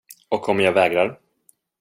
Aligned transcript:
Och 0.29 0.49
om 0.49 0.59
jag 0.59 0.73
vägrar? 0.73 1.19